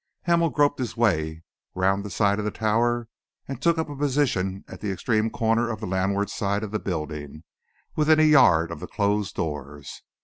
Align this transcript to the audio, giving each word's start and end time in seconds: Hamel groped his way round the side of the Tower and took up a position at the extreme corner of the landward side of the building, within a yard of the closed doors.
Hamel 0.23 0.49
groped 0.49 0.79
his 0.79 0.97
way 0.97 1.43
round 1.75 2.03
the 2.03 2.09
side 2.09 2.39
of 2.39 2.45
the 2.45 2.49
Tower 2.49 3.07
and 3.47 3.61
took 3.61 3.77
up 3.77 3.87
a 3.87 3.95
position 3.95 4.65
at 4.67 4.81
the 4.81 4.91
extreme 4.91 5.29
corner 5.29 5.69
of 5.69 5.79
the 5.79 5.85
landward 5.85 6.31
side 6.31 6.63
of 6.63 6.71
the 6.71 6.79
building, 6.79 7.43
within 7.95 8.19
a 8.19 8.23
yard 8.23 8.71
of 8.71 8.79
the 8.79 8.87
closed 8.87 9.35
doors. 9.35 10.01